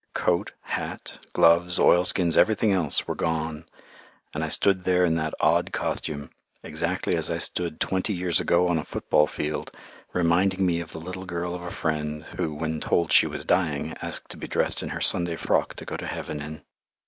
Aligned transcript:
Coat, 0.15 0.51
hat, 0.61 1.19
gloves, 1.31 1.77
oilskins, 1.77 2.35
everything 2.35 2.71
else, 2.73 3.07
were 3.07 3.13
gone, 3.13 3.65
and 4.33 4.43
I 4.43 4.49
stood 4.49 4.83
there 4.83 5.05
in 5.05 5.13
that 5.17 5.35
odd 5.39 5.71
costume, 5.71 6.31
exactly 6.63 7.15
as 7.15 7.29
I 7.29 7.37
stood 7.37 7.79
twenty 7.79 8.11
years 8.11 8.39
ago 8.39 8.67
on 8.67 8.79
a 8.79 8.83
football 8.83 9.27
field, 9.27 9.69
reminding 10.11 10.65
me 10.65 10.79
of 10.79 10.91
the 10.91 10.99
little 10.99 11.25
girl 11.25 11.53
of 11.53 11.61
a 11.61 11.69
friend, 11.69 12.23
who, 12.23 12.51
when 12.51 12.79
told 12.79 13.11
she 13.11 13.27
was 13.27 13.45
dying, 13.45 13.93
asked 14.01 14.29
to 14.31 14.37
be 14.37 14.47
dressed 14.47 14.81
in 14.81 14.89
her 14.89 15.01
Sunday 15.01 15.35
frock 15.35 15.75
to 15.75 15.85
go 15.85 15.97
to 15.97 16.07
heaven 16.07 16.41
in. 16.41 16.63